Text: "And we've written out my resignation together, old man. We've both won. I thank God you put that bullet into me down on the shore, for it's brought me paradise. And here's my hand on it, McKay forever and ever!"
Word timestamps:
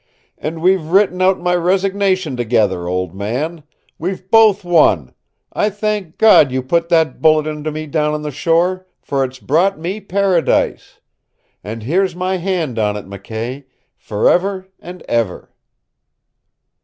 "And 0.39 0.63
we've 0.63 0.83
written 0.87 1.21
out 1.21 1.39
my 1.39 1.53
resignation 1.53 2.35
together, 2.35 2.87
old 2.87 3.13
man. 3.13 3.61
We've 3.99 4.31
both 4.31 4.63
won. 4.63 5.13
I 5.53 5.69
thank 5.69 6.17
God 6.17 6.51
you 6.51 6.63
put 6.63 6.89
that 6.89 7.21
bullet 7.21 7.45
into 7.45 7.71
me 7.71 7.85
down 7.85 8.15
on 8.15 8.23
the 8.23 8.31
shore, 8.31 8.87
for 8.99 9.23
it's 9.23 9.37
brought 9.37 9.77
me 9.79 10.01
paradise. 10.01 10.99
And 11.63 11.83
here's 11.83 12.15
my 12.15 12.37
hand 12.37 12.79
on 12.79 12.97
it, 12.97 13.05
McKay 13.05 13.65
forever 13.95 14.67
and 14.79 15.03
ever!" 15.03 15.53